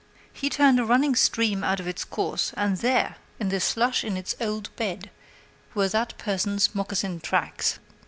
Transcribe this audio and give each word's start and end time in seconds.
He 0.33 0.49
turned 0.49 0.79
a 0.79 0.83
running 0.83 1.15
stream 1.15 1.63
out 1.63 1.79
of 1.79 1.87
its 1.87 2.03
course, 2.03 2.53
and 2.57 2.77
there, 2.77 3.17
in 3.39 3.49
the 3.49 3.59
slush 3.59 4.03
in 4.03 4.17
its 4.17 4.33
old 4.41 4.75
bed, 4.75 5.11
were 5.75 5.89
that 5.89 6.17
person's 6.17 6.73
moccasin 6.73 7.19
tracks. 7.19 7.77